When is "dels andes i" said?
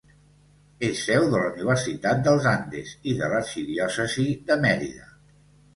2.29-3.17